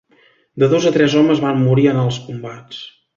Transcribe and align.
De 0.61 0.69
dos 0.71 0.87
a 0.89 0.93
tres 0.95 1.17
homes 1.19 1.43
van 1.45 1.61
morir 1.67 1.85
en 1.91 2.03
els 2.07 2.19
combats. 2.31 2.81